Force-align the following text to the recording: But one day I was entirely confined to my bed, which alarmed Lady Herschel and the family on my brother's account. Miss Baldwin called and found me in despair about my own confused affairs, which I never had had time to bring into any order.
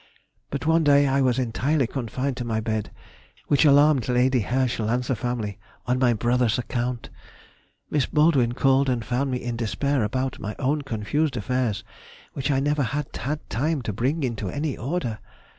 But 0.49 0.65
one 0.65 0.83
day 0.83 1.05
I 1.07 1.21
was 1.21 1.37
entirely 1.37 1.85
confined 1.85 2.35
to 2.37 2.43
my 2.43 2.59
bed, 2.59 2.89
which 3.45 3.65
alarmed 3.65 4.09
Lady 4.09 4.39
Herschel 4.39 4.89
and 4.89 5.03
the 5.03 5.15
family 5.15 5.59
on 5.85 5.99
my 5.99 6.11
brother's 6.13 6.57
account. 6.57 7.11
Miss 7.91 8.07
Baldwin 8.07 8.53
called 8.53 8.89
and 8.89 9.05
found 9.05 9.29
me 9.29 9.37
in 9.37 9.55
despair 9.57 10.03
about 10.03 10.39
my 10.39 10.55
own 10.57 10.81
confused 10.81 11.37
affairs, 11.37 11.83
which 12.33 12.49
I 12.49 12.59
never 12.59 12.81
had 12.81 13.15
had 13.15 13.47
time 13.47 13.83
to 13.83 13.93
bring 13.93 14.23
into 14.23 14.49
any 14.49 14.75
order. 14.75 15.19